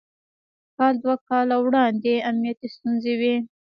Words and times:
کال 0.77 0.93
دوه 1.03 1.15
کاله 1.29 1.55
وړاندې 1.65 2.13
امنيتي 2.29 2.67
ستونزې 2.75 3.13
وې. 3.21 3.35